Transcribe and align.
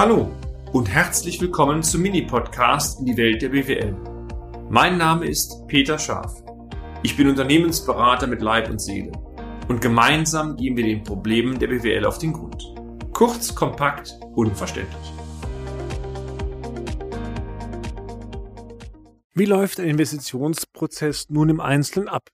Hallo 0.00 0.30
und 0.72 0.88
herzlich 0.88 1.40
willkommen 1.40 1.82
zum 1.82 2.02
Mini-Podcast 2.02 3.00
in 3.00 3.06
die 3.06 3.16
Welt 3.16 3.42
der 3.42 3.48
BWL. 3.48 3.96
Mein 4.70 4.96
Name 4.96 5.26
ist 5.26 5.66
Peter 5.66 5.98
Scharf. 5.98 6.40
Ich 7.02 7.16
bin 7.16 7.28
Unternehmensberater 7.28 8.28
mit 8.28 8.40
Leib 8.40 8.70
und 8.70 8.80
Seele 8.80 9.10
und 9.66 9.80
gemeinsam 9.80 10.56
gehen 10.56 10.76
wir 10.76 10.84
den 10.84 11.02
Problemen 11.02 11.58
der 11.58 11.66
BWL 11.66 12.04
auf 12.04 12.18
den 12.18 12.32
Grund. 12.32 12.62
Kurz, 13.12 13.52
kompakt, 13.52 14.16
unverständlich. 14.36 15.12
Wie 19.34 19.46
läuft 19.46 19.80
ein 19.80 19.88
Investitionsprozess 19.88 21.28
nun 21.28 21.48
im 21.48 21.58
Einzelnen 21.58 22.06
ab? 22.06 22.28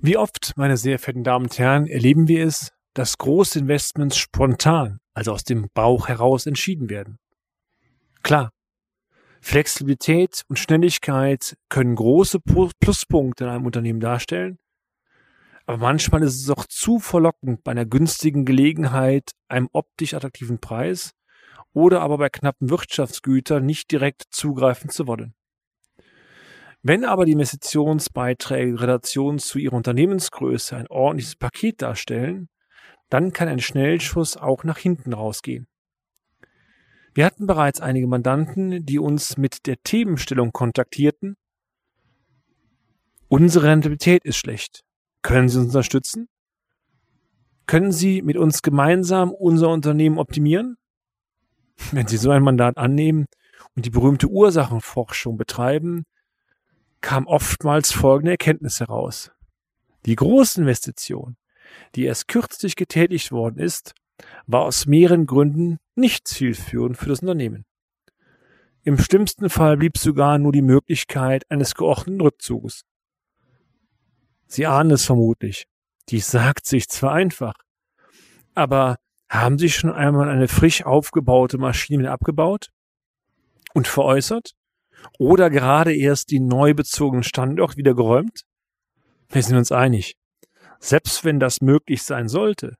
Wie 0.00 0.16
oft, 0.16 0.54
meine 0.56 0.78
sehr 0.78 0.98
verehrten 0.98 1.24
Damen 1.24 1.44
und 1.44 1.58
Herren, 1.58 1.86
erleben 1.86 2.26
wir 2.26 2.46
es, 2.46 2.72
dass 2.94 3.18
große 3.18 3.58
Investments 3.58 4.16
spontan, 4.16 4.98
also 5.14 5.32
aus 5.32 5.44
dem 5.44 5.68
Bauch 5.74 6.08
heraus 6.08 6.46
entschieden 6.46 6.90
werden. 6.90 7.18
Klar, 8.22 8.50
Flexibilität 9.40 10.42
und 10.48 10.58
Schnelligkeit 10.58 11.56
können 11.68 11.94
große 11.94 12.40
Pluspunkte 12.40 13.44
in 13.44 13.50
einem 13.50 13.66
Unternehmen 13.66 14.00
darstellen, 14.00 14.58
aber 15.66 15.78
manchmal 15.78 16.22
ist 16.24 16.42
es 16.42 16.50
auch 16.50 16.66
zu 16.66 16.98
verlockend, 16.98 17.62
bei 17.62 17.70
einer 17.70 17.86
günstigen 17.86 18.44
Gelegenheit, 18.44 19.30
einem 19.48 19.68
optisch 19.72 20.14
attraktiven 20.14 20.58
Preis 20.58 21.12
oder 21.72 22.00
aber 22.00 22.18
bei 22.18 22.28
knappen 22.28 22.70
Wirtschaftsgütern 22.70 23.64
nicht 23.64 23.90
direkt 23.92 24.24
zugreifen 24.30 24.90
zu 24.90 25.06
wollen. 25.06 25.32
Wenn 26.82 27.04
aber 27.04 27.24
die 27.24 27.32
Investitionsbeiträge 27.32 28.70
in 28.70 28.78
Relation 28.78 29.38
zu 29.38 29.58
ihrer 29.58 29.76
Unternehmensgröße 29.76 30.76
ein 30.76 30.88
ordentliches 30.88 31.36
Paket 31.36 31.82
darstellen, 31.82 32.48
dann 33.10 33.32
kann 33.32 33.48
ein 33.48 33.60
Schnellschuss 33.60 34.36
auch 34.36 34.64
nach 34.64 34.78
hinten 34.78 35.12
rausgehen. 35.12 35.66
Wir 37.12 37.26
hatten 37.26 37.46
bereits 37.46 37.80
einige 37.80 38.06
Mandanten, 38.06 38.86
die 38.86 38.98
uns 38.98 39.36
mit 39.36 39.66
der 39.66 39.76
Themenstellung 39.82 40.52
kontaktierten. 40.52 41.36
Unsere 43.28 43.66
Rentabilität 43.66 44.24
ist 44.24 44.36
schlecht. 44.36 44.82
Können 45.22 45.48
Sie 45.48 45.58
uns 45.58 45.66
unterstützen? 45.66 46.28
Können 47.66 47.92
Sie 47.92 48.22
mit 48.22 48.36
uns 48.36 48.62
gemeinsam 48.62 49.32
unser 49.32 49.68
Unternehmen 49.68 50.18
optimieren? 50.18 50.76
Wenn 51.92 52.06
Sie 52.06 52.16
so 52.16 52.30
ein 52.30 52.42
Mandat 52.42 52.76
annehmen 52.78 53.26
und 53.74 53.86
die 53.86 53.90
berühmte 53.90 54.28
Ursachenforschung 54.28 55.36
betreiben, 55.36 56.04
kam 57.00 57.26
oftmals 57.26 57.92
folgende 57.92 58.32
Erkenntnis 58.32 58.80
heraus. 58.80 59.30
Die 60.06 60.16
große 60.16 60.60
Investition, 60.60 61.36
die 61.94 62.04
erst 62.04 62.28
kürzlich 62.28 62.76
getätigt 62.76 63.32
worden 63.32 63.58
ist, 63.58 63.94
war 64.46 64.62
aus 64.62 64.86
mehreren 64.86 65.26
Gründen 65.26 65.78
nicht 65.94 66.28
zielführend 66.28 66.96
für 66.96 67.08
das 67.08 67.20
Unternehmen. 67.20 67.64
Im 68.82 68.98
schlimmsten 68.98 69.50
Fall 69.50 69.76
blieb 69.76 69.98
sogar 69.98 70.38
nur 70.38 70.52
die 70.52 70.62
Möglichkeit 70.62 71.50
eines 71.50 71.74
geordneten 71.74 72.20
Rückzuges. 72.20 72.82
Sie 74.46 74.66
ahnen 74.66 74.90
es 74.90 75.04
vermutlich. 75.04 75.66
Dies 76.08 76.30
sagt 76.30 76.66
sich 76.66 76.88
zwar 76.88 77.12
einfach, 77.12 77.54
aber 78.54 78.96
haben 79.30 79.58
Sie 79.58 79.68
schon 79.68 79.92
einmal 79.92 80.28
eine 80.28 80.48
frisch 80.48 80.84
aufgebaute 80.84 81.56
Maschine 81.56 82.10
abgebaut 82.10 82.68
und 83.74 83.86
veräußert? 83.86 84.52
Oder 85.18 85.50
gerade 85.50 85.94
erst 85.94 86.30
die 86.30 86.40
neu 86.40 86.74
bezogenen 86.74 87.22
Standort 87.22 87.76
wieder 87.76 87.94
geräumt? 87.94 88.42
Wir 89.28 89.42
sind 89.42 89.56
uns 89.56 89.70
einig. 89.70 90.16
Selbst 90.80 91.24
wenn 91.24 91.38
das 91.38 91.60
möglich 91.60 92.02
sein 92.02 92.28
sollte, 92.28 92.74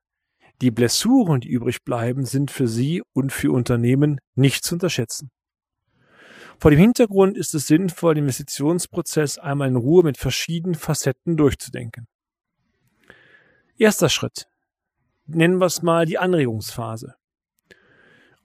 die 0.61 0.71
Blessuren, 0.71 1.41
die 1.41 1.49
übrig 1.49 1.83
bleiben, 1.83 2.25
sind 2.25 2.51
für 2.51 2.67
Sie 2.67 3.01
und 3.13 3.31
für 3.31 3.51
Unternehmen 3.51 4.19
nicht 4.35 4.63
zu 4.63 4.75
unterschätzen. 4.75 5.31
Vor 6.59 6.69
dem 6.69 6.79
Hintergrund 6.79 7.37
ist 7.37 7.55
es 7.55 7.65
sinnvoll, 7.67 8.15
den 8.15 8.25
Investitionsprozess 8.25 9.39
einmal 9.39 9.67
in 9.67 9.75
Ruhe 9.75 10.03
mit 10.03 10.17
verschiedenen 10.17 10.75
Facetten 10.75 11.37
durchzudenken. 11.37 12.07
Erster 13.77 14.09
Schritt. 14.09 14.47
Nennen 15.25 15.59
wir 15.59 15.65
es 15.65 15.81
mal 15.81 16.05
die 16.05 16.19
Anregungsphase. 16.19 17.15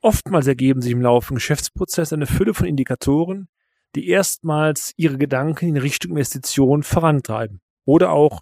Oftmals 0.00 0.46
ergeben 0.46 0.80
sich 0.80 0.92
im 0.92 1.02
Laufe 1.02 1.34
des 1.34 1.42
Geschäftsprozesses 1.42 2.12
eine 2.12 2.26
Fülle 2.26 2.54
von 2.54 2.66
Indikatoren, 2.66 3.48
die 3.94 4.08
erstmals 4.08 4.92
ihre 4.96 5.18
Gedanken 5.18 5.68
in 5.68 5.76
Richtung 5.76 6.12
Investition 6.12 6.82
vorantreiben 6.82 7.60
oder 7.84 8.12
auch 8.12 8.40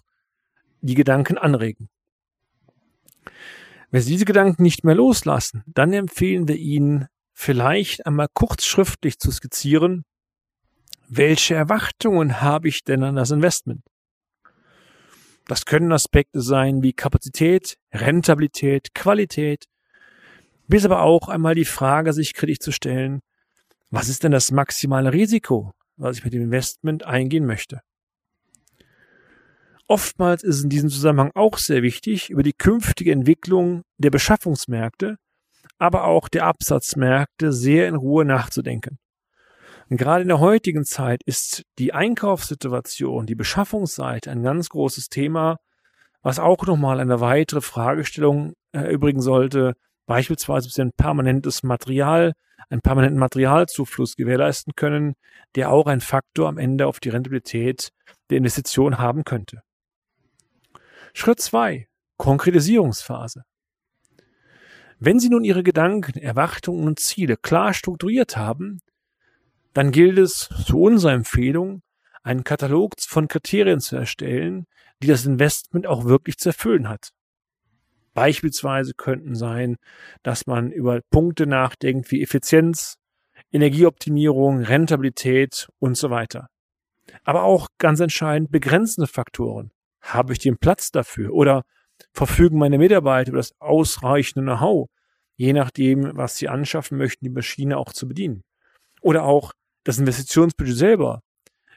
die 0.85 0.95
Gedanken 0.95 1.37
anregen. 1.37 1.89
Wenn 3.91 4.01
Sie 4.01 4.11
diese 4.11 4.25
Gedanken 4.25 4.63
nicht 4.63 4.83
mehr 4.83 4.95
loslassen, 4.95 5.63
dann 5.67 5.93
empfehlen 5.93 6.47
wir 6.47 6.57
Ihnen 6.57 7.07
vielleicht 7.33 8.05
einmal 8.05 8.27
kurz 8.33 8.65
schriftlich 8.65 9.19
zu 9.19 9.31
skizzieren, 9.31 10.03
welche 11.07 11.55
Erwartungen 11.55 12.41
habe 12.41 12.67
ich 12.67 12.83
denn 12.83 13.03
an 13.03 13.15
das 13.15 13.31
Investment? 13.31 13.81
Das 15.47 15.65
können 15.65 15.91
Aspekte 15.91 16.41
sein 16.41 16.81
wie 16.81 16.93
Kapazität, 16.93 17.77
Rentabilität, 17.93 18.95
Qualität, 18.95 19.65
bis 20.67 20.85
aber 20.85 21.01
auch 21.01 21.29
einmal 21.29 21.53
die 21.53 21.65
Frage 21.65 22.13
sich 22.13 22.33
kritisch 22.33 22.59
zu 22.59 22.71
stellen, 22.71 23.21
was 23.91 24.09
ist 24.09 24.23
denn 24.23 24.31
das 24.31 24.51
maximale 24.51 25.13
Risiko, 25.13 25.73
was 25.95 26.17
ich 26.17 26.23
mit 26.23 26.33
dem 26.33 26.41
Investment 26.41 27.03
eingehen 27.03 27.45
möchte? 27.45 27.81
Oftmals 29.87 30.43
ist 30.43 30.63
in 30.63 30.69
diesem 30.69 30.89
Zusammenhang 30.89 31.31
auch 31.35 31.57
sehr 31.57 31.83
wichtig, 31.83 32.31
über 32.31 32.41
die 32.41 32.53
künftige 32.53 33.11
Entwicklung 33.11 33.83
der 33.97 34.09
Beschaffungsmärkte, 34.09 35.17
aber 35.77 36.05
auch 36.05 36.27
der 36.27 36.45
Absatzmärkte 36.45 37.53
sehr 37.53 37.87
in 37.87 37.95
Ruhe 37.95 38.25
nachzudenken. 38.25 38.97
Und 39.89 39.97
gerade 39.97 40.23
in 40.23 40.29
der 40.29 40.39
heutigen 40.39 40.85
Zeit 40.85 41.21
ist 41.25 41.63
die 41.77 41.93
Einkaufssituation, 41.93 43.27
die 43.27 43.35
Beschaffungsseite 43.35 44.31
ein 44.31 44.41
ganz 44.41 44.69
großes 44.69 45.09
Thema, 45.09 45.57
was 46.23 46.39
auch 46.39 46.65
nochmal 46.65 46.99
eine 46.99 47.19
weitere 47.19 47.61
Fragestellung 47.61 48.53
erübrigen 48.71 49.21
sollte, 49.21 49.75
beispielsweise 50.07 50.69
Sie 50.69 50.81
ein 50.81 50.91
permanentes 50.97 51.61
Material, 51.61 52.33
einen 52.69 52.81
permanenten 52.81 53.19
Materialzufluss 53.19 54.15
gewährleisten 54.15 54.73
können, 54.75 55.13
der 55.53 55.71
auch 55.71 55.85
ein 55.85 56.01
Faktor 56.01 56.49
am 56.49 56.57
Ende 56.57 56.87
auf 56.87 56.99
die 56.99 57.09
Rentabilität 57.09 57.89
der 58.31 58.39
Investition 58.39 58.97
haben 58.97 59.23
könnte. 59.23 59.61
Schritt 61.17 61.39
zwei: 61.39 61.87
Konkretisierungsphase. 62.17 63.45
Wenn 64.99 65.17
Sie 65.17 65.29
nun 65.29 65.45
Ihre 65.45 65.63
Gedanken, 65.63 66.19
Erwartungen 66.19 66.85
und 66.85 66.99
Ziele 66.99 67.37
klar 67.37 67.73
strukturiert 67.73 68.35
haben, 68.35 68.81
dann 69.73 69.91
gilt 69.91 70.19
es, 70.19 70.49
zu 70.65 70.81
unserer 70.81 71.13
Empfehlung, 71.13 71.83
einen 72.21 72.43
Katalog 72.43 72.95
von 72.99 73.29
Kriterien 73.29 73.79
zu 73.79 73.95
erstellen, 73.95 74.65
die 75.01 75.07
das 75.07 75.25
Investment 75.25 75.87
auch 75.87 76.03
wirklich 76.03 76.37
zu 76.37 76.49
erfüllen 76.49 76.89
hat. 76.89 77.11
Beispielsweise 78.13 78.93
könnten 78.93 79.35
sein, 79.35 79.77
dass 80.21 80.47
man 80.47 80.69
über 80.69 80.99
Punkte 81.11 81.47
nachdenkt 81.47 82.11
wie 82.11 82.23
Effizienz, 82.23 82.97
Energieoptimierung, 83.53 84.63
Rentabilität 84.63 85.69
und 85.79 85.95
so 85.95 86.09
weiter. 86.09 86.49
Aber 87.23 87.43
auch 87.43 87.69
ganz 87.77 88.01
entscheidend 88.01 88.51
begrenzende 88.51 89.07
Faktoren 89.07 89.71
habe 90.13 90.33
ich 90.33 90.39
den 90.39 90.57
Platz 90.57 90.91
dafür? 90.91 91.33
Oder 91.33 91.63
verfügen 92.13 92.57
meine 92.57 92.77
Mitarbeiter 92.77 93.29
über 93.29 93.39
das 93.39 93.53
ausreichende 93.59 94.43
Know-how, 94.43 94.87
je 95.35 95.53
nachdem, 95.53 96.15
was 96.15 96.37
sie 96.37 96.49
anschaffen 96.49 96.97
möchten, 96.97 97.25
die 97.25 97.31
Maschine 97.31 97.77
auch 97.77 97.93
zu 97.93 98.07
bedienen? 98.07 98.43
Oder 99.01 99.23
auch 99.23 99.53
das 99.83 99.99
Investitionsbudget 99.99 100.75
selber. 100.75 101.21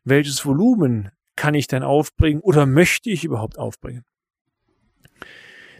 Welches 0.05 0.45
Volumen 0.45 1.11
kann 1.37 1.55
ich 1.55 1.67
denn 1.69 1.83
aufbringen 1.83 2.41
oder 2.41 2.67
möchte 2.67 3.11
ich 3.11 3.25
überhaupt 3.25 3.59
aufbringen? 3.59 4.05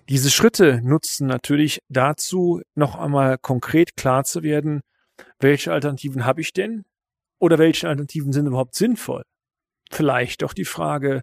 Diese 0.09 0.31
Schritte 0.31 0.81
nutzen 0.83 1.27
natürlich 1.27 1.81
dazu, 1.89 2.63
noch 2.75 2.95
einmal 2.95 3.37
konkret 3.39 3.97
klar 3.97 4.25
zu 4.25 4.43
werden, 4.43 4.81
welche 5.41 5.73
Alternativen 5.73 6.25
habe 6.25 6.41
ich 6.41 6.53
denn 6.53 6.85
oder 7.39 7.59
welche 7.59 7.89
Alternativen 7.89 8.33
sind 8.33 8.47
überhaupt 8.47 8.75
sinnvoll? 8.75 9.23
Vielleicht 9.91 10.45
auch 10.45 10.55
die 10.55 10.65
Frage, 10.65 11.23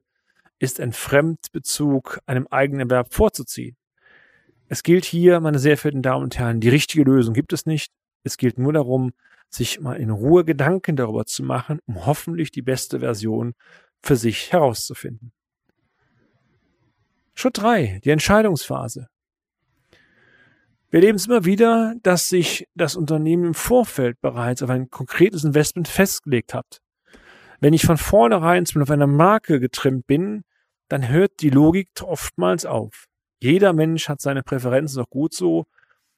ist 0.59 0.79
ein 0.79 0.93
Fremdbezug 0.93 2.19
einem 2.25 2.47
eigenen 2.47 2.89
Erwerb 2.89 3.13
vorzuziehen. 3.13 3.75
Es 4.67 4.83
gilt 4.83 5.05
hier, 5.05 5.39
meine 5.39 5.59
sehr 5.59 5.77
verehrten 5.77 6.01
Damen 6.01 6.23
und 6.23 6.37
Herren, 6.37 6.59
die 6.59 6.69
richtige 6.69 7.03
Lösung 7.03 7.33
gibt 7.33 7.53
es 7.53 7.65
nicht. 7.65 7.91
Es 8.23 8.37
gilt 8.37 8.57
nur 8.57 8.73
darum, 8.73 9.13
sich 9.49 9.79
mal 9.79 9.97
in 9.97 10.09
Ruhe 10.09 10.43
Gedanken 10.43 10.95
darüber 10.95 11.25
zu 11.25 11.43
machen, 11.43 11.79
um 11.85 12.05
hoffentlich 12.05 12.51
die 12.51 12.63
beste 12.63 12.99
Version 12.99 13.53
für 14.01 14.15
sich 14.15 14.51
herauszufinden. 14.51 15.31
Schritt 17.35 17.57
drei: 17.57 17.99
Die 18.03 18.09
Entscheidungsphase. 18.09 19.07
Wir 20.89 20.99
erleben 20.99 21.17
es 21.17 21.27
immer 21.27 21.45
wieder, 21.45 21.95
dass 22.03 22.29
sich 22.29 22.67
das 22.73 22.95
Unternehmen 22.95 23.45
im 23.45 23.53
Vorfeld 23.53 24.21
bereits 24.21 24.63
auf 24.63 24.69
ein 24.69 24.89
konkretes 24.89 25.43
Investment 25.43 25.87
festgelegt 25.87 26.53
hat. 26.53 26.81
Wenn 27.59 27.73
ich 27.73 27.85
von 27.85 27.97
vornherein 27.97 28.65
auf 28.81 28.91
einer 28.91 29.07
Marke 29.07 29.59
getrimmt 29.59 30.07
bin, 30.07 30.43
dann 30.89 31.07
hört 31.07 31.41
die 31.41 31.49
Logik 31.49 31.89
oftmals 32.01 32.65
auf. 32.65 33.05
Jeder 33.41 33.73
Mensch 33.73 34.09
hat 34.09 34.21
seine 34.21 34.43
Präferenzen 34.43 35.01
auch 35.01 35.09
gut 35.09 35.33
so, 35.33 35.65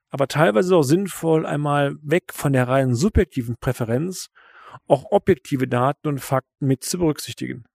aber 0.10 0.28
teilweise 0.28 0.76
auch 0.76 0.84
sinnvoll, 0.84 1.46
einmal 1.46 1.96
weg 2.02 2.34
von 2.34 2.54
der 2.54 2.68
reinen 2.68 2.96
subjektiven 2.96 3.56
Präferenz 3.60 4.30
auch 4.88 5.06
objektive 5.12 5.68
Daten 5.68 6.08
und 6.08 6.20
Fakten 6.20 6.68
mit 6.68 6.84
zu 6.84 7.00
berücksichtigen. 7.00 7.66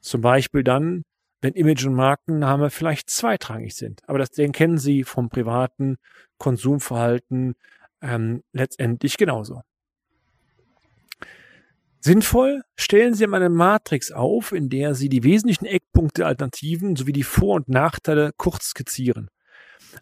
Zum 0.00 0.20
Beispiel 0.20 0.64
dann, 0.64 1.04
wenn 1.40 1.54
Image 1.54 1.86
und 1.86 1.94
Markenname 1.94 2.70
vielleicht 2.70 3.10
zweitrangig 3.10 3.74
sind. 3.76 4.00
Aber 4.08 4.18
das, 4.18 4.30
den 4.30 4.52
kennen 4.52 4.78
Sie 4.78 5.04
vom 5.04 5.28
privaten 5.28 5.96
Konsumverhalten 6.38 7.54
ähm, 8.00 8.42
letztendlich 8.52 9.16
genauso. 9.16 9.62
Sinnvoll 12.00 12.62
stellen 12.76 13.14
Sie 13.14 13.26
eine 13.26 13.48
Matrix 13.48 14.12
auf, 14.12 14.52
in 14.52 14.68
der 14.68 14.94
Sie 14.94 15.08
die 15.08 15.24
wesentlichen 15.24 15.66
Eckpunkte 15.66 16.26
Alternativen 16.26 16.94
sowie 16.94 17.12
die 17.12 17.24
Vor- 17.24 17.56
und 17.56 17.68
Nachteile 17.68 18.30
kurz 18.36 18.66
skizzieren. 18.70 19.30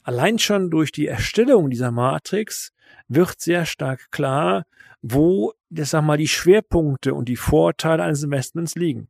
Allein 0.02 0.38
schon 0.38 0.70
durch 0.70 0.92
die 0.92 1.06
Erstellung 1.06 1.70
dieser 1.70 1.90
Matrix 1.90 2.72
wird 3.08 3.40
sehr 3.40 3.64
stark 3.64 4.10
klar, 4.10 4.64
wo, 5.00 5.52
das 5.70 5.90
sag 5.90 6.02
mal, 6.02 6.18
die 6.18 6.28
Schwerpunkte 6.28 7.14
und 7.14 7.28
die 7.28 7.36
Vorteile 7.36 8.02
eines 8.02 8.22
Investments 8.22 8.74
liegen. 8.74 9.08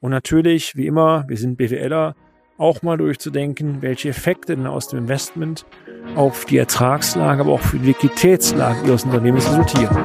Und 0.00 0.10
natürlich, 0.10 0.76
wie 0.76 0.86
immer, 0.86 1.24
wir 1.28 1.36
sind 1.36 1.56
BWLer, 1.56 2.14
auch 2.58 2.82
mal 2.82 2.98
durchzudenken, 2.98 3.82
welche 3.82 4.10
Effekte 4.10 4.54
denn 4.54 4.66
aus 4.66 4.88
dem 4.88 5.00
Investment 5.00 5.66
auf 6.14 6.44
die 6.44 6.58
Ertragslage, 6.58 7.40
aber 7.40 7.52
auch 7.52 7.60
für 7.60 7.78
die 7.78 7.86
Liquiditätslage 7.86 8.86
Ihres 8.86 9.04
Unternehmens 9.04 9.48
resultieren. 9.48 10.04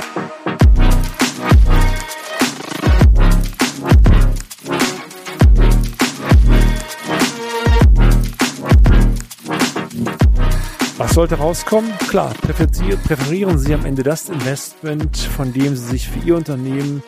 Sollte 11.17 11.39
rauskommen? 11.39 11.91
Klar, 12.09 12.31
präferieren 12.35 13.57
Sie 13.57 13.73
am 13.73 13.85
Ende 13.85 14.03
das 14.03 14.29
Investment, 14.29 15.17
von 15.17 15.51
dem 15.51 15.75
Sie 15.75 15.87
sich 15.87 16.07
für 16.07 16.19
Ihr 16.19 16.35
Unternehmen 16.35 17.01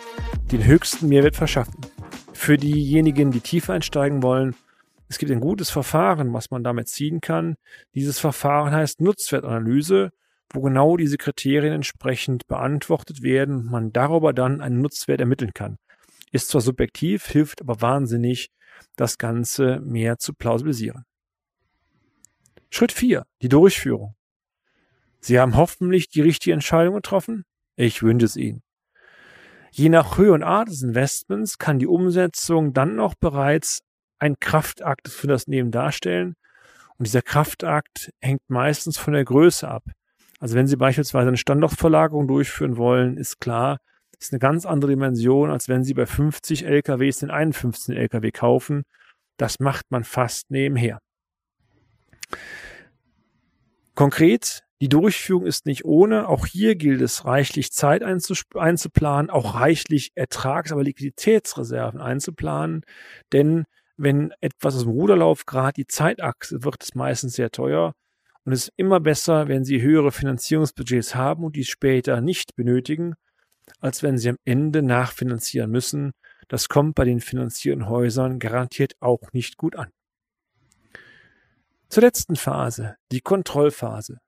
den 0.51 0.65
höchsten 0.65 1.09
Mehrwert 1.09 1.35
verschaffen. 1.35 1.75
Für 2.33 2.57
diejenigen, 2.57 3.29
die 3.29 3.39
tiefer 3.39 3.73
einsteigen 3.73 4.23
wollen, 4.23 4.55
es 5.09 5.19
gibt 5.19 5.31
ein 5.31 5.39
gutes 5.39 5.69
Verfahren, 5.69 6.33
was 6.33 6.49
man 6.49 6.63
damit 6.63 6.87
ziehen 6.87 7.21
kann. 7.21 7.53
Dieses 7.93 8.17
Verfahren 8.17 8.73
heißt 8.73 8.99
Nutzwertanalyse, 8.99 10.09
wo 10.53 10.61
genau 10.61 10.97
diese 10.97 11.17
Kriterien 11.17 11.73
entsprechend 11.73 12.47
beantwortet 12.47 13.21
werden 13.21 13.57
und 13.57 13.65
man 13.69 13.93
darüber 13.93 14.33
dann 14.33 14.59
einen 14.59 14.81
Nutzwert 14.81 15.19
ermitteln 15.19 15.53
kann. 15.53 15.77
Ist 16.31 16.49
zwar 16.49 16.61
subjektiv, 16.61 17.27
hilft 17.27 17.61
aber 17.61 17.79
wahnsinnig, 17.79 18.49
das 18.95 19.19
Ganze 19.19 19.79
mehr 19.81 20.17
zu 20.17 20.33
plausibilisieren. 20.33 21.05
Schritt 22.71 22.91
4. 22.91 23.25
Die 23.41 23.49
Durchführung. 23.49 24.15
Sie 25.21 25.39
haben 25.39 25.55
hoffentlich 25.55 26.09
die 26.09 26.21
richtige 26.21 26.53
Entscheidung 26.53 26.95
getroffen? 26.95 27.43
Ich 27.75 28.03
wünsche 28.03 28.25
es 28.25 28.35
Ihnen. 28.35 28.61
Je 29.71 29.89
nach 29.89 30.17
Höhe 30.17 30.33
und 30.33 30.43
Art 30.43 30.69
des 30.69 30.81
Investments 30.81 31.57
kann 31.57 31.79
die 31.79 31.87
Umsetzung 31.87 32.73
dann 32.73 32.95
noch 32.95 33.15
bereits 33.15 33.79
ein 34.19 34.39
Kraftakt 34.39 35.09
für 35.09 35.27
das 35.27 35.47
Nehmen 35.47 35.71
darstellen. 35.71 36.35
Und 36.97 37.07
dieser 37.07 37.21
Kraftakt 37.21 38.11
hängt 38.21 38.41
meistens 38.49 38.97
von 38.97 39.13
der 39.13 39.25
Größe 39.25 39.67
ab. 39.67 39.83
Also 40.39 40.55
wenn 40.55 40.67
Sie 40.67 40.75
beispielsweise 40.75 41.27
eine 41.27 41.37
Standortverlagerung 41.37 42.27
durchführen 42.27 42.77
wollen, 42.77 43.17
ist 43.17 43.39
klar, 43.39 43.79
ist 44.19 44.33
eine 44.33 44.39
ganz 44.39 44.65
andere 44.65 44.91
Dimension, 44.91 45.49
als 45.49 45.69
wenn 45.69 45.83
Sie 45.83 45.93
bei 45.93 46.05
50 46.05 46.65
LKWs 46.65 47.19
den 47.19 47.31
51 47.31 47.97
LKW 47.97 48.31
kaufen. 48.31 48.83
Das 49.37 49.59
macht 49.59 49.91
man 49.91 50.03
fast 50.03 50.51
nebenher. 50.51 50.99
Konkret, 53.95 54.63
die 54.81 54.87
Durchführung 54.87 55.45
ist 55.45 55.65
nicht 55.65 55.83
ohne. 55.83 56.29
Auch 56.29 56.45
hier 56.45 56.75
gilt 56.75 57.01
es, 57.01 57.25
reichlich 57.25 57.71
Zeit 57.73 58.01
einzuplanen, 58.01 59.29
auch 59.29 59.55
reichlich 59.55 60.11
Ertrags-, 60.15 60.71
aber 60.71 60.83
Liquiditätsreserven 60.83 61.99
einzuplanen. 61.99 62.83
Denn 63.33 63.65
wenn 63.97 64.31
etwas 64.39 64.75
aus 64.75 64.83
dem 64.83 64.91
Ruderlauf 64.91 65.45
gerade 65.45 65.73
die 65.73 65.87
Zeitachse 65.87 66.63
wird 66.63 66.81
es 66.81 66.95
meistens 66.95 67.33
sehr 67.33 67.51
teuer. 67.51 67.93
Und 68.45 68.53
es 68.53 68.69
ist 68.69 68.73
immer 68.77 69.01
besser, 69.01 69.49
wenn 69.49 69.65
Sie 69.65 69.81
höhere 69.81 70.13
Finanzierungsbudgets 70.13 71.13
haben 71.15 71.43
und 71.43 71.57
die 71.57 71.65
später 71.65 72.21
nicht 72.21 72.55
benötigen, 72.55 73.15
als 73.81 74.01
wenn 74.01 74.17
Sie 74.17 74.29
am 74.29 74.37
Ende 74.45 74.81
nachfinanzieren 74.81 75.69
müssen. 75.69 76.13
Das 76.47 76.69
kommt 76.69 76.95
bei 76.95 77.03
den 77.03 77.19
finanzierten 77.19 77.89
Häusern 77.89 78.39
garantiert 78.39 78.93
auch 79.01 79.33
nicht 79.33 79.57
gut 79.57 79.75
an. 79.75 79.91
Zur 81.89 82.03
letzten 82.03 82.35
Phase, 82.35 82.97
die 83.11 83.19
Kontrollphase. 83.19 84.19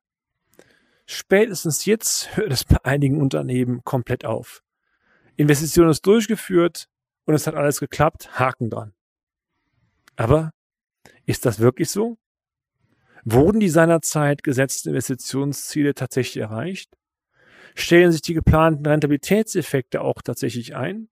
Spätestens 1.05 1.85
jetzt 1.85 2.35
hört 2.35 2.51
es 2.51 2.65
bei 2.65 2.83
einigen 2.83 3.21
Unternehmen 3.21 3.81
komplett 3.83 4.25
auf. 4.25 4.63
Investition 5.35 5.87
ist 5.87 6.05
durchgeführt 6.07 6.87
und 7.25 7.35
es 7.35 7.45
hat 7.45 7.53
alles 7.53 7.79
geklappt, 7.79 8.39
Haken 8.39 8.71
dran. 8.71 8.93
Aber 10.15 10.51
ist 11.27 11.45
das 11.45 11.59
wirklich 11.59 11.91
so? 11.91 12.17
Wurden 13.25 13.59
die 13.59 13.69
seinerzeit 13.69 14.41
gesetzten 14.41 14.89
Investitionsziele 14.89 15.93
tatsächlich 15.93 16.41
erreicht? 16.41 16.97
Stellen 17.75 18.11
sich 18.11 18.23
die 18.23 18.33
geplanten 18.33 18.85
Rentabilitätseffekte 18.87 20.01
auch 20.01 20.23
tatsächlich 20.23 20.75
ein? 20.75 21.09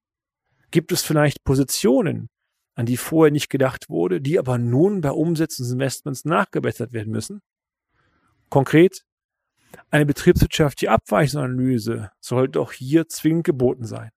Gibt 0.72 0.92
es 0.92 1.04
vielleicht 1.04 1.44
Positionen, 1.44 2.30
an 2.80 2.86
die 2.86 2.96
vorher 2.96 3.30
nicht 3.30 3.50
gedacht 3.50 3.90
wurde, 3.90 4.22
die 4.22 4.40
aber 4.40 4.58
nun 4.58 5.02
bei 5.02 5.12
Umsetzung 5.12 5.66
des 5.66 5.74
Investments 5.74 6.24
nachgebessert 6.24 6.94
werden 6.94 7.12
müssen? 7.12 7.42
Konkret, 8.48 9.04
eine 9.92 10.06
betriebswirtschaftliche 10.06 10.90
Abweichungsanalyse 10.90 12.10
sollte 12.22 12.62
auch 12.62 12.72
hier 12.72 13.10
zwingend 13.10 13.44
geboten 13.44 13.84
sein. 13.84 14.12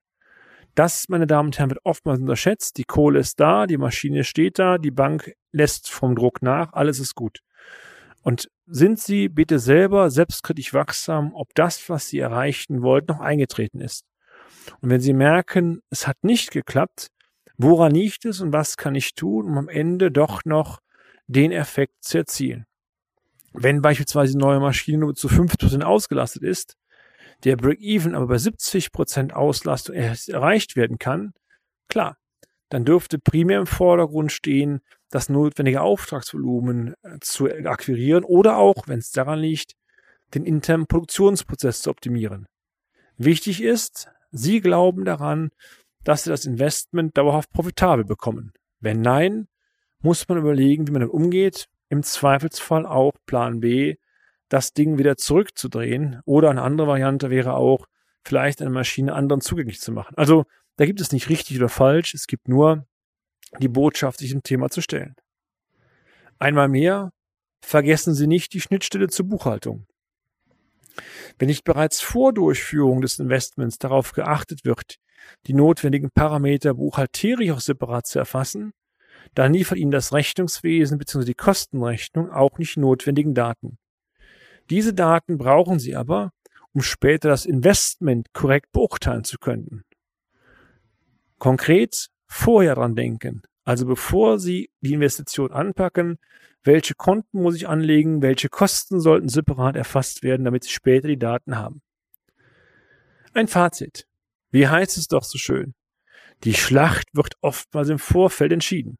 Das, 0.77 1.09
meine 1.09 1.27
Damen 1.27 1.49
und 1.49 1.59
Herren, 1.59 1.71
wird 1.71 1.85
oftmals 1.85 2.21
unterschätzt. 2.21 2.79
Die 2.79 2.85
Kohle 2.85 3.19
ist 3.19 3.41
da, 3.41 3.67
die 3.67 3.79
Maschine 3.79 4.23
steht 4.23 4.61
da, 4.61 4.79
die 4.79 4.93
Bank 4.93 5.33
lässt 5.51 5.91
vom 5.91 6.15
Druck 6.15 6.41
nach, 6.41 6.73
alles 6.73 7.01
ist 7.01 7.17
gut. 7.17 7.41
Und 8.23 8.49
sind 8.67 9.01
Sie 9.01 9.29
bitte 9.29 9.59
selber 9.59 10.09
selbstkritisch 10.09 10.73
wachsam, 10.73 11.35
ob 11.35 11.53
das, 11.57 11.89
was 11.89 12.07
Sie 12.07 12.21
erreichen 12.21 12.83
wollten, 12.83 13.11
noch 13.13 13.21
eingetreten 13.21 13.81
ist. 13.81 14.05
Und 14.81 14.91
wenn 14.91 15.01
Sie 15.01 15.15
merken, 15.15 15.81
es 15.91 16.07
hat 16.07 16.23
nicht 16.23 16.53
geklappt, 16.53 17.09
Woran 17.63 17.95
liegt 17.95 18.25
es 18.25 18.41
und 18.41 18.53
was 18.53 18.77
kann 18.77 18.97
ich 18.97 19.15
tun, 19.15 19.47
um 19.47 19.57
am 19.57 19.69
Ende 19.69 20.11
doch 20.11 20.45
noch 20.45 20.81
den 21.29 21.53
Effekt 21.53 22.03
zu 22.03 22.19
erzielen? 22.19 22.67
Wenn 23.53 23.83
beispielsweise 23.83 24.33
die 24.33 24.39
neue 24.39 24.59
Maschine 24.59 24.99
nur 24.99 25.15
zu 25.15 25.29
5% 25.29 25.83
ausgelastet 25.83 26.43
ist, 26.43 26.77
der 27.45 27.57
Break-Even 27.57 28.17
aber 28.17 28.27
bei 28.27 28.35
70% 28.35 29.31
Auslastung 29.31 29.95
erreicht 29.95 30.75
werden 30.75 30.99
kann, 30.99 31.35
klar, 31.89 32.17
dann 32.69 32.85
dürfte 32.85 33.21
primär 33.21 33.61
im 33.61 33.67
Vordergrund 33.67 34.33
stehen, 34.33 34.81
das 35.11 35.29
notwendige 35.29 35.83
Auftragsvolumen 35.83 36.95
äh, 37.03 37.19
zu 37.21 37.47
akquirieren 37.47 38.25
oder 38.25 38.57
auch, 38.57 38.89
wenn 38.89 38.99
es 38.99 39.13
daran 39.13 39.39
liegt, 39.39 39.75
den 40.35 40.45
internen 40.45 40.87
Produktionsprozess 40.87 41.83
zu 41.83 41.91
optimieren. 41.91 42.47
Wichtig 43.19 43.63
ist, 43.63 44.09
Sie 44.33 44.61
glauben 44.63 45.05
daran, 45.05 45.51
dass 46.05 46.25
sie 46.25 46.31
das 46.31 46.45
Investment 46.45 47.17
dauerhaft 47.17 47.53
profitabel 47.53 48.05
bekommen. 48.05 48.53
Wenn 48.81 49.01
nein, 49.01 49.49
muss 50.01 50.29
man 50.29 50.39
überlegen, 50.39 50.87
wie 50.87 50.93
man 50.93 51.03
damit 51.03 51.15
umgeht. 51.15 51.69
Im 51.89 52.03
Zweifelsfall 52.03 52.87
auch 52.87 53.13
Plan 53.27 53.61
B, 53.61 53.97
das 54.49 54.73
Ding 54.73 54.99
wieder 54.99 55.17
zurückzudrehen. 55.17 56.21
Oder 56.25 56.51
eine 56.51 56.63
andere 56.63 56.87
Variante 56.87 57.31
wäre 57.31 57.55
auch, 57.55 57.87
vielleicht 58.25 58.61
eine 58.61 58.71
Maschine 58.71 59.15
anderen 59.15 59.41
zugänglich 59.41 59.81
zu 59.81 59.93
machen. 59.93 60.15
Also 60.17 60.45
da 60.77 60.87
gibt 60.87 61.01
es 61.01 61.13
nicht 61.13 61.29
richtig 61.29 61.59
oder 61.59 61.69
falsch. 61.69 62.15
Es 62.15 62.27
gibt 62.27 62.49
nur 62.49 62.87
die 63.61 63.69
Botschaft, 63.69 64.19
sich 64.19 64.31
dem 64.31 64.43
Thema 64.43 64.71
zu 64.71 64.81
stellen. 64.81 65.15
Einmal 66.39 66.69
mehr, 66.69 67.13
vergessen 67.61 68.15
Sie 68.15 68.27
nicht 68.27 68.53
die 68.55 68.61
Schnittstelle 68.61 69.09
zur 69.09 69.29
Buchhaltung. 69.29 69.87
Wenn 71.43 71.49
nicht 71.49 71.65
bereits 71.65 72.01
vor 72.01 72.33
Durchführung 72.33 73.01
des 73.01 73.19
Investments 73.19 73.77
darauf 73.77 74.13
geachtet 74.13 74.65
wird, 74.65 75.01
die 75.49 75.55
notwendigen 75.55 76.13
Parameter 76.13 76.75
buchhalterisch 76.75 77.51
auch 77.51 77.59
separat 77.59 78.07
zu 78.07 78.21
erfassen, 78.21 78.75
dann 79.35 79.53
liefert 79.53 79.79
Ihnen 79.79 79.91
das 79.91 80.13
Rechnungswesen 80.13 80.99
bzw. 80.99 81.25
die 81.25 81.35
Kostenrechnung 81.35 82.31
auch 82.31 82.59
nicht 82.59 82.77
notwendigen 82.77 83.35
Daten. 83.35 83.77
Diese 84.71 84.95
Daten 84.95 85.37
brauchen 85.37 85.81
Sie 85.81 85.97
aber, 85.97 86.31
um 86.75 86.81
später 86.81 87.31
das 87.31 87.45
Investment 87.45 88.33
korrekt 88.33 88.71
beurteilen 88.71 89.25
zu 89.25 89.39
können. 89.39 89.83
Konkret 91.39 92.07
vorher 92.29 92.77
dran 92.77 92.95
denken, 92.95 93.43
also 93.65 93.85
bevor 93.87 94.39
Sie 94.39 94.71
die 94.81 94.93
Investition 94.93 95.51
anpacken, 95.51 96.21
welche 96.65 96.95
Konten 96.95 97.43
muss 97.43 97.57
ich 97.57 97.69
anlegen, 97.69 98.23
welche 98.23 98.49
Kosten 98.49 99.01
sollten 99.01 99.29
separat 99.29 99.77
erfasst 99.77 100.23
werden, 100.23 100.45
damit 100.45 100.65
Sie 100.65 100.71
später 100.71 101.09
die 101.09 101.19
Daten 101.19 101.57
haben. 101.57 101.83
Ein 103.35 103.49
Fazit. 103.49 104.07
Wie 104.51 104.69
heißt 104.69 104.97
es 104.97 105.09
doch 105.09 105.25
so 105.25 105.39
schön? 105.39 105.75
Die 106.45 106.55
Schlacht 106.55 107.09
wird 107.15 107.35
oftmals 107.41 107.89
im 107.89 107.99
Vorfeld 107.99 108.53
entschieden. 108.53 108.99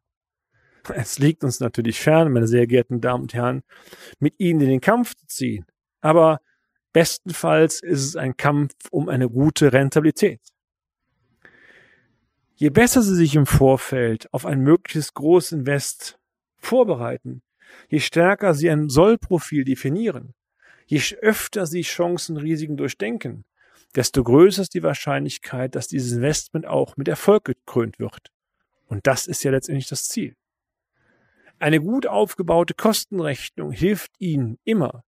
Es 0.93 1.19
liegt 1.19 1.43
uns 1.43 1.59
natürlich 1.59 1.99
fern, 1.99 2.31
meine 2.31 2.47
sehr 2.47 2.67
geehrten 2.67 2.99
Damen 2.99 3.23
und 3.23 3.33
Herren, 3.33 3.63
mit 4.19 4.39
Ihnen 4.39 4.61
in 4.61 4.69
den 4.69 4.81
Kampf 4.81 5.15
zu 5.15 5.27
ziehen. 5.27 5.65
aber 6.01 6.41
bestenfalls 6.91 7.81
ist 7.81 8.03
es 8.05 8.15
ein 8.15 8.37
Kampf 8.37 8.73
um 8.91 9.09
eine 9.09 9.29
gute 9.29 9.73
Rentabilität. 9.73 10.41
Je 12.55 12.69
besser 12.69 13.01
Sie 13.01 13.15
sich 13.15 13.35
im 13.35 13.47
Vorfeld 13.47 14.31
auf 14.31 14.45
ein 14.45 14.59
mögliches 14.59 15.13
Großinvest 15.13 16.19
vorbereiten, 16.57 17.41
je 17.89 17.99
stärker 17.99 18.53
Sie 18.53 18.69
ein 18.69 18.89
Sollprofil 18.89 19.63
definieren, 19.63 20.33
je 20.85 21.01
öfter 21.21 21.65
Sie 21.65 21.81
Chancen, 21.81 22.37
Risiken 22.37 22.77
durchdenken, 22.77 23.45
desto 23.95 24.23
größer 24.23 24.63
ist 24.63 24.73
die 24.73 24.83
Wahrscheinlichkeit, 24.83 25.75
dass 25.75 25.87
dieses 25.87 26.13
Investment 26.13 26.65
auch 26.65 26.97
mit 26.97 27.07
Erfolg 27.07 27.45
gekrönt 27.45 27.99
wird. 27.99 28.31
Und 28.87 29.07
das 29.07 29.27
ist 29.27 29.43
ja 29.43 29.51
letztendlich 29.51 29.87
das 29.87 30.07
Ziel. 30.07 30.35
Eine 31.59 31.79
gut 31.79 32.07
aufgebaute 32.07 32.73
Kostenrechnung 32.73 33.71
hilft 33.71 34.11
Ihnen 34.19 34.57
immer, 34.63 35.03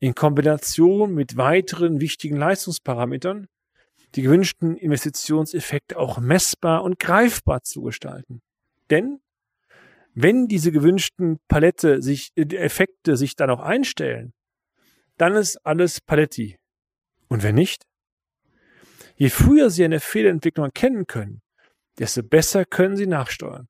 in 0.00 0.14
Kombination 0.14 1.14
mit 1.14 1.36
weiteren 1.36 2.00
wichtigen 2.00 2.36
Leistungsparametern, 2.36 3.48
die 4.14 4.22
gewünschten 4.22 4.76
Investitionseffekte 4.76 5.98
auch 5.98 6.18
messbar 6.18 6.82
und 6.82 6.98
greifbar 6.98 7.62
zu 7.62 7.82
gestalten. 7.82 8.42
Denn 8.88 9.20
wenn 10.22 10.48
diese 10.48 10.72
gewünschten 10.72 11.38
Palette 11.48 12.02
sich, 12.02 12.32
äh, 12.36 12.42
Effekte 12.56 13.16
sich 13.16 13.36
dann 13.36 13.50
auch 13.50 13.60
einstellen, 13.60 14.32
dann 15.16 15.34
ist 15.34 15.58
alles 15.66 16.00
Paletti. 16.00 16.56
Und 17.28 17.42
wenn 17.42 17.54
nicht? 17.54 17.84
Je 19.16 19.28
früher 19.28 19.70
Sie 19.70 19.84
eine 19.84 20.00
Fehlentwicklung 20.00 20.66
erkennen 20.66 21.06
können, 21.06 21.42
desto 21.98 22.22
besser 22.22 22.64
können 22.64 22.96
Sie 22.96 23.06
nachsteuern. 23.06 23.68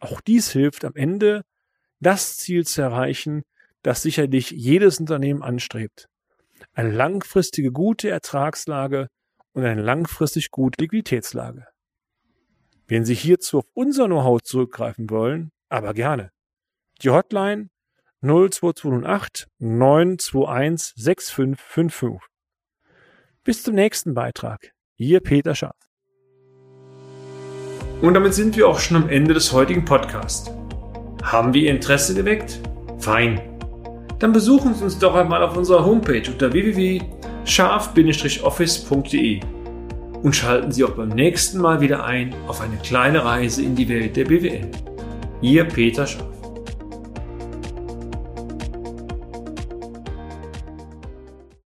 Auch 0.00 0.20
dies 0.20 0.50
hilft 0.50 0.84
am 0.84 0.96
Ende, 0.96 1.42
das 2.00 2.36
Ziel 2.36 2.66
zu 2.66 2.82
erreichen, 2.82 3.42
das 3.82 4.02
sicherlich 4.02 4.50
jedes 4.50 4.98
Unternehmen 4.98 5.42
anstrebt. 5.42 6.08
Eine 6.72 6.90
langfristige 6.90 7.70
gute 7.70 8.10
Ertragslage 8.10 9.08
und 9.52 9.64
eine 9.64 9.82
langfristig 9.82 10.50
gute 10.50 10.82
Liquiditätslage. 10.82 11.66
Wenn 12.86 13.04
Sie 13.04 13.14
hierzu 13.14 13.58
auf 13.58 13.66
unser 13.72 14.06
Know-how 14.06 14.42
zurückgreifen 14.42 15.08
wollen, 15.08 15.50
aber 15.74 15.92
gerne. 15.92 16.30
Die 17.02 17.10
Hotline 17.10 17.68
02208 18.22 19.48
921 19.58 20.94
6555. 20.96 22.26
Bis 23.42 23.62
zum 23.62 23.74
nächsten 23.74 24.14
Beitrag. 24.14 24.72
Ihr 24.96 25.20
Peter 25.20 25.54
Scharf. 25.54 25.76
Und 28.00 28.14
damit 28.14 28.32
sind 28.34 28.56
wir 28.56 28.68
auch 28.68 28.78
schon 28.78 28.96
am 28.96 29.08
Ende 29.08 29.34
des 29.34 29.52
heutigen 29.52 29.84
Podcasts. 29.84 30.48
Haben 31.22 31.52
wir 31.52 31.62
Ihr 31.62 31.72
Interesse 31.72 32.14
geweckt? 32.14 32.60
Fein. 32.98 33.40
Dann 34.20 34.32
besuchen 34.32 34.72
Sie 34.74 34.84
uns 34.84 34.96
doch 34.98 35.16
einmal 35.16 35.42
auf 35.42 35.56
unserer 35.56 35.84
Homepage 35.84 36.22
unter 36.30 36.52
www.scharf-office.de 36.52 39.40
und 40.22 40.36
schalten 40.36 40.72
Sie 40.72 40.84
auch 40.84 40.92
beim 40.92 41.08
nächsten 41.08 41.58
Mal 41.58 41.80
wieder 41.80 42.04
ein 42.04 42.32
auf 42.46 42.60
eine 42.60 42.76
kleine 42.78 43.24
Reise 43.24 43.62
in 43.62 43.74
die 43.74 43.88
Welt 43.88 44.14
der 44.16 44.26
BWL. 44.26 44.70
Ihr 45.44 45.64
Peter 45.66 46.06
Scharf. 46.06 46.33